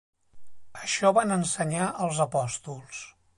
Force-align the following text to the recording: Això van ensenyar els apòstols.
Això 0.79 1.11
van 1.17 1.33
ensenyar 1.37 1.91
els 2.07 2.23
apòstols. 2.27 3.05